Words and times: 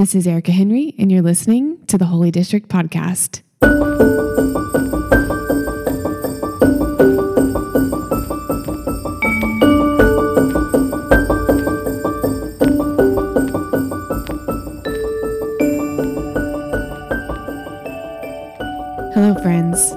This 0.00 0.14
is 0.14 0.26
Ericka 0.26 0.48
Henry, 0.48 0.94
and 0.98 1.12
you're 1.12 1.20
listening 1.20 1.84
to 1.88 1.98
the 1.98 2.06
Holy 2.06 2.30
District 2.30 2.70
Podcast. 2.70 3.42
Hello, 19.12 19.34
friends. 19.42 19.92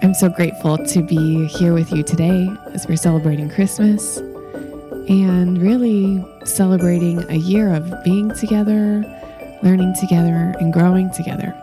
I'm 0.00 0.14
so 0.14 0.28
grateful 0.28 0.78
to 0.78 1.02
be 1.02 1.46
here 1.46 1.74
with 1.74 1.90
you 1.90 2.04
today 2.04 2.48
as 2.72 2.86
we're 2.86 2.94
celebrating 2.94 3.50
Christmas 3.50 4.20
and 5.08 5.60
really 5.60 6.24
celebrating 6.44 7.24
a 7.30 7.36
year 7.36 7.72
of 7.72 7.92
being 8.04 8.30
together, 8.34 9.02
learning 9.62 9.94
together, 9.98 10.54
and 10.60 10.72
growing 10.72 11.10
together. 11.12 11.54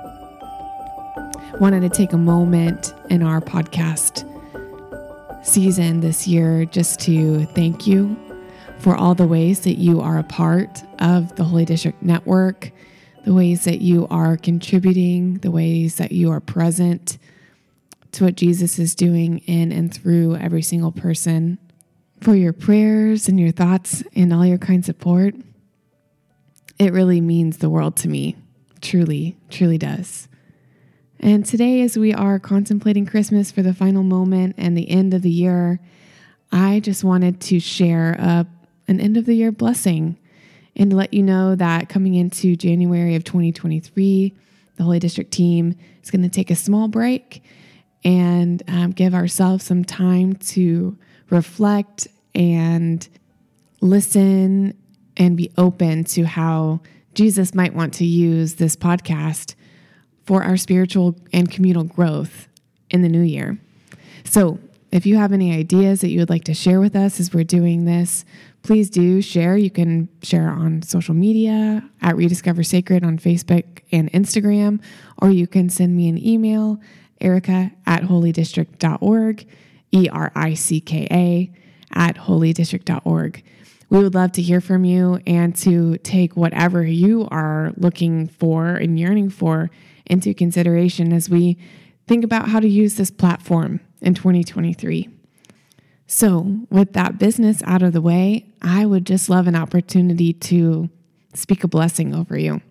Wanted 1.59 1.81
to 1.81 1.89
take 1.89 2.11
a 2.11 2.17
moment 2.17 2.93
in 3.09 3.21
our 3.21 3.39
podcast 3.39 4.23
season 5.45 6.01
this 6.01 6.27
year 6.27 6.65
just 6.65 6.99
to 7.01 7.45
thank 7.47 7.85
you 7.85 8.17
for 8.79 8.95
all 8.95 9.15
the 9.15 9.27
ways 9.27 9.61
that 9.61 9.75
you 9.75 10.01
are 10.01 10.17
a 10.17 10.23
part 10.23 10.83
of 10.99 11.35
the 11.35 11.43
Holy 11.43 11.65
District 11.65 12.01
Network, 12.01 12.71
the 13.25 13.33
ways 13.33 13.63
that 13.65 13.81
you 13.81 14.07
are 14.09 14.37
contributing, 14.37 15.35
the 15.35 15.51
ways 15.51 15.95
that 15.95 16.11
you 16.11 16.31
are 16.31 16.39
present 16.39 17.17
to 18.11 18.23
what 18.23 18.35
Jesus 18.35 18.79
is 18.79 18.95
doing 18.95 19.39
in 19.39 19.71
and 19.71 19.93
through 19.93 20.35
every 20.35 20.61
single 20.61 20.91
person, 20.91 21.57
for 22.21 22.35
your 22.35 22.53
prayers 22.53 23.27
and 23.27 23.39
your 23.39 23.51
thoughts 23.51 24.03
and 24.15 24.33
all 24.33 24.45
your 24.45 24.57
kind 24.57 24.83
support. 24.83 25.35
It 26.79 26.93
really 26.93 27.21
means 27.21 27.57
the 27.57 27.69
world 27.69 27.95
to 27.97 28.07
me. 28.07 28.35
Truly, 28.81 29.37
truly 29.49 29.77
does. 29.77 30.27
And 31.19 31.45
today, 31.45 31.81
as 31.81 31.97
we 31.97 32.13
are 32.13 32.39
contemplating 32.39 33.05
Christmas 33.05 33.51
for 33.51 33.61
the 33.61 33.73
final 33.73 34.03
moment 34.03 34.55
and 34.57 34.77
the 34.77 34.89
end 34.89 35.13
of 35.13 35.21
the 35.21 35.29
year, 35.29 35.79
I 36.51 36.81
just 36.81 37.03
wanted 37.03 37.41
to 37.41 37.59
share 37.59 38.13
a, 38.13 38.45
an 38.87 38.99
end 38.99 39.17
of 39.17 39.25
the 39.25 39.35
year 39.35 39.51
blessing 39.51 40.17
and 40.75 40.93
let 40.93 41.13
you 41.13 41.23
know 41.23 41.55
that 41.55 41.89
coming 41.89 42.15
into 42.15 42.55
January 42.55 43.15
of 43.15 43.23
2023, 43.23 44.33
the 44.75 44.83
Holy 44.83 44.99
District 44.99 45.31
team 45.31 45.75
is 46.03 46.11
going 46.11 46.21
to 46.21 46.29
take 46.29 46.51
a 46.51 46.55
small 46.55 46.87
break 46.87 47.41
and 48.05 48.61
um, 48.67 48.91
give 48.91 49.13
ourselves 49.13 49.65
some 49.65 49.83
time 49.83 50.35
to 50.35 50.97
reflect 51.29 52.07
and 52.35 53.09
listen 53.81 54.77
and 55.17 55.35
be 55.35 55.51
open 55.57 56.03
to 56.03 56.23
how 56.23 56.79
Jesus 57.15 57.55
might 57.55 57.73
want 57.73 57.93
to 57.95 58.05
use 58.05 58.55
this 58.55 58.75
podcast 58.75 59.55
for 60.25 60.43
our 60.43 60.57
spiritual 60.57 61.15
and 61.33 61.51
communal 61.51 61.83
growth 61.83 62.47
in 62.89 63.01
the 63.01 63.09
new 63.09 63.21
year. 63.21 63.57
So, 64.23 64.59
if 64.91 65.05
you 65.05 65.17
have 65.17 65.33
any 65.33 65.53
ideas 65.53 65.99
that 66.01 66.09
you 66.09 66.19
would 66.19 66.29
like 66.29 66.45
to 66.45 66.53
share 66.53 66.79
with 66.79 66.95
us 66.95 67.19
as 67.19 67.33
we're 67.33 67.43
doing 67.43 67.83
this, 67.83 68.23
please 68.63 68.89
do 68.89 69.21
share. 69.21 69.57
You 69.57 69.69
can 69.69 70.07
share 70.23 70.49
on 70.49 70.83
social 70.83 71.13
media 71.13 71.83
at 72.01 72.15
Rediscover 72.15 72.63
Sacred 72.63 73.03
on 73.03 73.19
Facebook 73.19 73.81
and 73.91 74.09
Instagram, 74.13 74.81
or 75.21 75.29
you 75.29 75.47
can 75.47 75.69
send 75.69 75.97
me 75.97 76.07
an 76.07 76.17
email, 76.17 76.79
ericka 77.25 77.71
at 77.85 78.03
holydistrict.org, 78.03 79.47
E 79.91 80.09
R 80.09 80.31
I 80.35 80.53
C 80.53 80.79
K 80.79 81.07
A, 81.11 81.51
at 81.93 82.17
holydistrict.org. 82.17 83.43
We 83.89 83.99
would 83.99 84.13
love 84.13 84.31
to 84.33 84.41
hear 84.41 84.61
from 84.61 84.83
you 84.83 85.19
and 85.27 85.55
to 85.57 85.97
take 85.99 86.35
whatever 86.35 86.83
you 86.83 87.27
are 87.29 87.71
looking 87.77 88.27
for 88.27 88.67
and 88.75 88.99
yearning 88.99 89.29
for 89.29 89.69
into 90.05 90.33
consideration 90.33 91.13
as 91.13 91.29
we 91.29 91.57
think 92.07 92.23
about 92.23 92.49
how 92.49 92.59
to 92.59 92.67
use 92.67 92.95
this 92.95 93.11
platform 93.11 93.79
in 94.01 94.13
2023. 94.13 95.09
So, 96.07 96.59
with 96.69 96.93
that 96.93 97.17
business 97.17 97.63
out 97.63 97.81
of 97.81 97.93
the 97.93 98.01
way, 98.01 98.45
I 98.61 98.85
would 98.85 99.05
just 99.05 99.29
love 99.29 99.47
an 99.47 99.55
opportunity 99.55 100.33
to 100.33 100.89
speak 101.33 101.63
a 101.63 101.67
blessing 101.67 102.13
over 102.13 102.37
you. 102.37 102.61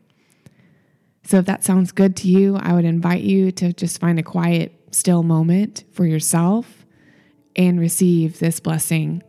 So, 1.27 1.39
if 1.39 1.47
that 1.47 1.65
sounds 1.65 1.91
good 1.91 2.17
to 2.17 2.29
you, 2.29 2.57
I 2.57 2.75
would 2.75 2.85
invite 2.85 3.23
you 3.23 3.51
to 3.53 3.73
just 3.73 3.99
find 3.99 4.19
a 4.19 4.23
quiet, 4.23 4.73
still 4.91 5.23
moment 5.23 5.85
for 5.91 6.05
yourself 6.05 6.85
and 7.57 7.81
receive 7.81 8.39
this 8.39 8.61
blessing. 8.61 9.23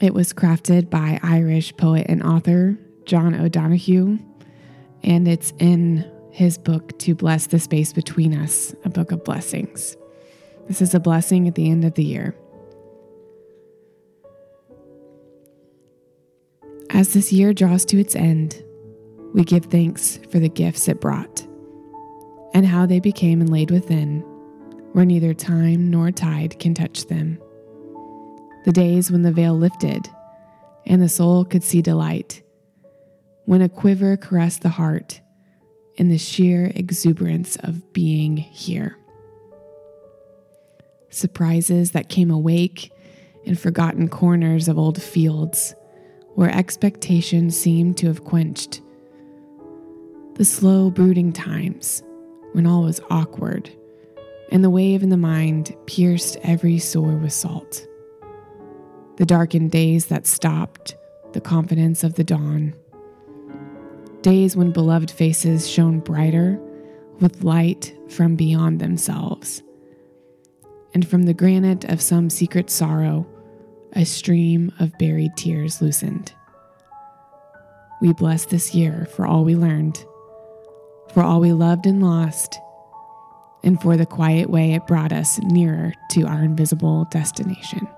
It 0.00 0.12
was 0.12 0.32
crafted 0.32 0.90
by 0.90 1.18
Irish 1.22 1.74
poet 1.76 2.06
and 2.08 2.22
author 2.22 2.78
John 3.06 3.34
O'Donohue, 3.34 4.18
and 5.02 5.28
it's 5.28 5.52
in 5.58 6.10
his 6.30 6.58
book, 6.58 6.98
To 6.98 7.14
Bless 7.14 7.46
the 7.46 7.60
Space 7.60 7.92
Between 7.92 8.36
Us, 8.36 8.74
a 8.84 8.90
book 8.90 9.12
of 9.12 9.24
blessings. 9.24 9.96
This 10.66 10.82
is 10.82 10.94
a 10.94 11.00
blessing 11.00 11.46
at 11.46 11.54
the 11.54 11.70
end 11.70 11.84
of 11.84 11.94
the 11.94 12.02
year. 12.02 12.34
As 16.90 17.12
this 17.12 17.32
year 17.32 17.54
draws 17.54 17.84
to 17.86 17.98
its 17.98 18.16
end, 18.16 18.62
we 19.34 19.44
give 19.44 19.66
thanks 19.66 20.18
for 20.30 20.38
the 20.38 20.48
gifts 20.48 20.88
it 20.88 21.00
brought 21.00 21.46
and 22.54 22.64
how 22.64 22.86
they 22.86 23.00
became 23.00 23.40
and 23.40 23.50
laid 23.50 23.72
within, 23.72 24.20
where 24.92 25.04
neither 25.04 25.34
time 25.34 25.90
nor 25.90 26.12
tide 26.12 26.56
can 26.60 26.72
touch 26.72 27.06
them. 27.06 27.36
The 28.64 28.72
days 28.72 29.10
when 29.10 29.22
the 29.22 29.32
veil 29.32 29.58
lifted 29.58 30.08
and 30.86 31.02
the 31.02 31.08
soul 31.08 31.44
could 31.44 31.64
see 31.64 31.82
delight, 31.82 32.42
when 33.44 33.60
a 33.60 33.68
quiver 33.68 34.16
caressed 34.16 34.62
the 34.62 34.68
heart 34.68 35.20
in 35.96 36.08
the 36.08 36.18
sheer 36.18 36.70
exuberance 36.74 37.56
of 37.56 37.92
being 37.92 38.36
here. 38.36 38.96
Surprises 41.10 41.90
that 41.90 42.08
came 42.08 42.30
awake 42.30 42.92
in 43.42 43.56
forgotten 43.56 44.08
corners 44.08 44.68
of 44.68 44.78
old 44.78 45.02
fields 45.02 45.74
where 46.34 46.50
expectation 46.50 47.50
seemed 47.50 47.96
to 47.96 48.06
have 48.06 48.24
quenched. 48.24 48.80
The 50.34 50.44
slow 50.44 50.90
brooding 50.90 51.32
times 51.32 52.02
when 52.52 52.66
all 52.66 52.82
was 52.82 53.00
awkward 53.10 53.70
and 54.50 54.62
the 54.62 54.70
wave 54.70 55.02
in 55.02 55.08
the 55.08 55.16
mind 55.16 55.74
pierced 55.86 56.36
every 56.42 56.78
sore 56.78 57.16
with 57.16 57.32
salt. 57.32 57.86
The 59.16 59.26
darkened 59.26 59.70
days 59.70 60.06
that 60.06 60.26
stopped 60.26 60.96
the 61.32 61.40
confidence 61.40 62.04
of 62.04 62.14
the 62.14 62.24
dawn 62.24 62.74
days 64.24 64.56
when 64.56 64.72
beloved 64.72 65.10
faces 65.10 65.68
shone 65.68 66.00
brighter 66.00 66.58
with 67.20 67.44
light 67.44 67.94
from 68.08 68.34
beyond 68.34 68.80
themselves. 68.80 69.62
And 70.94 71.06
from 71.06 71.24
the 71.24 71.34
granite 71.34 71.84
of 71.84 72.00
some 72.00 72.30
secret 72.30 72.70
sorrow, 72.70 73.26
a 73.92 74.04
stream 74.04 74.72
of 74.80 74.96
buried 74.98 75.36
tears 75.36 75.82
loosened. 75.82 76.32
We 78.00 78.14
bless 78.14 78.46
this 78.46 78.74
year 78.74 79.06
for 79.14 79.26
all 79.26 79.44
we 79.44 79.56
learned, 79.56 80.04
for 81.14 81.22
all 81.22 81.40
we 81.40 81.52
loved 81.52 81.86
and 81.86 82.02
lost, 82.02 82.60
and 83.62 83.80
for 83.80 83.96
the 83.96 84.04
quiet 84.04 84.50
way 84.50 84.74
it 84.74 84.86
brought 84.86 85.12
us 85.12 85.38
nearer 85.38 85.94
to 86.10 86.24
our 86.24 86.42
invisible 86.42 87.06
destination. 87.10 87.88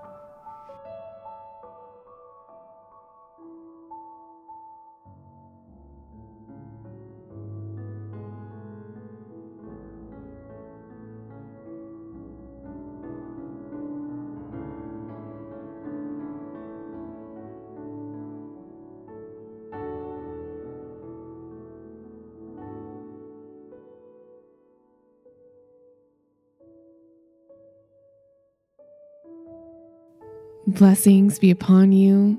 Blessings 30.67 31.39
be 31.39 31.49
upon 31.49 31.93
you 31.93 32.37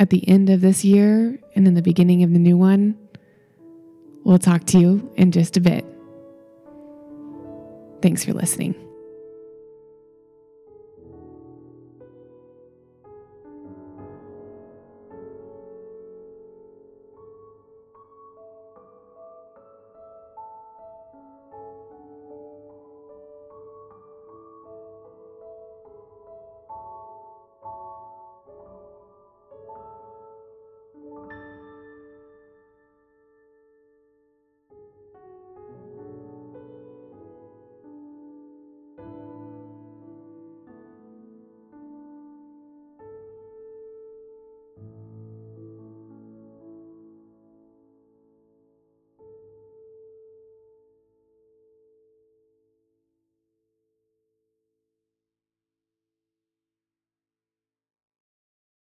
at 0.00 0.10
the 0.10 0.28
end 0.28 0.50
of 0.50 0.60
this 0.60 0.84
year 0.84 1.38
and 1.54 1.68
in 1.68 1.74
the 1.74 1.82
beginning 1.82 2.24
of 2.24 2.32
the 2.32 2.38
new 2.40 2.56
one. 2.56 2.98
We'll 4.24 4.38
talk 4.38 4.64
to 4.66 4.78
you 4.78 5.12
in 5.14 5.30
just 5.30 5.56
a 5.56 5.60
bit. 5.60 5.84
Thanks 8.02 8.24
for 8.24 8.32
listening. 8.32 8.74